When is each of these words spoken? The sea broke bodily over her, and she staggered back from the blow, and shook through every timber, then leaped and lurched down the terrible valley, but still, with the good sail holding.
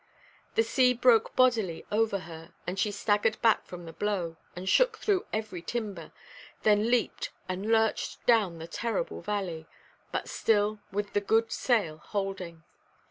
The 0.55 0.63
sea 0.63 0.95
broke 0.95 1.35
bodily 1.35 1.85
over 1.91 2.21
her, 2.21 2.55
and 2.65 2.79
she 2.79 2.89
staggered 2.89 3.39
back 3.43 3.67
from 3.67 3.85
the 3.85 3.93
blow, 3.93 4.37
and 4.55 4.67
shook 4.67 4.97
through 4.97 5.27
every 5.31 5.61
timber, 5.61 6.11
then 6.63 6.89
leaped 6.89 7.29
and 7.47 7.69
lurched 7.71 8.25
down 8.25 8.57
the 8.57 8.65
terrible 8.65 9.21
valley, 9.21 9.67
but 10.11 10.27
still, 10.27 10.79
with 10.91 11.13
the 11.13 11.21
good 11.21 11.51
sail 11.51 11.97
holding. 11.99 12.63